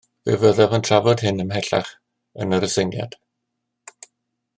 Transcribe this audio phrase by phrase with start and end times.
[0.27, 1.91] Fe fyddaf yn trafod hyn ymhellach
[2.45, 3.15] yn yr aseiniad